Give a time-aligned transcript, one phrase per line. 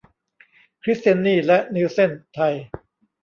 [0.83, 2.53] คริสเตียนีและนีลเส็น ไทย